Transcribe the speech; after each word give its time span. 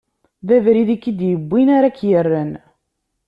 D 0.47 0.49
abrid 0.55 0.89
i 0.95 0.97
k-id-iwwin 1.01 1.67
ara 1.77 1.89
k-irren. 1.97 2.51